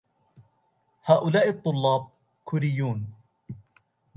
[1.05, 2.07] هؤلاء الطلاب
[2.45, 3.11] كورييون.